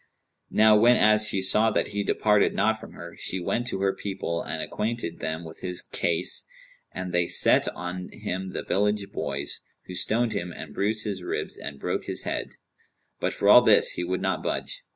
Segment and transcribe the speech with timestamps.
[0.49, 4.41] Now whenas she saw that he departed not from her, she went to her people
[4.41, 6.43] and acquainted them with his case,
[6.91, 11.55] and they set on him the village boys, who stoned him and bruised his ribs
[11.55, 12.55] and broke his head;
[13.19, 14.81] but, for all this, he would not budge.